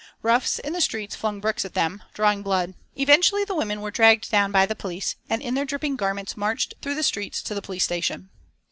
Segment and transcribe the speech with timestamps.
[0.23, 2.73] Roughs in the streets flung bricks at them, drawing blood.
[2.95, 6.73] Eventually the women were dragged down by the police and in their dripping garments marched
[6.81, 8.31] through the streets to the police station.